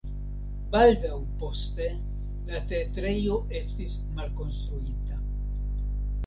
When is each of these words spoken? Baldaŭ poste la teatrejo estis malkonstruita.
Baldaŭ 0.75 1.17
poste 1.41 1.89
la 2.47 2.61
teatrejo 2.71 3.37
estis 3.61 3.95
malkonstruita. 4.17 5.21